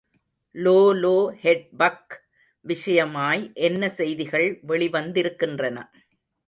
[0.55, 2.13] லோலோஹெட்பக்
[2.65, 5.77] விஷயமாய் என்ன செய்திகள் வெளிவந்திருக்கின்றன.